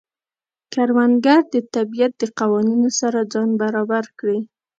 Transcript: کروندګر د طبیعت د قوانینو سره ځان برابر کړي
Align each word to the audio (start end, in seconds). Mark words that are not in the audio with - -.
کروندګر 0.73 1.41
د 1.53 1.55
طبیعت 1.75 2.13
د 2.17 2.23
قوانینو 2.39 2.89
سره 2.99 3.19
ځان 3.33 3.49
برابر 3.61 4.05
کړي 4.19 4.39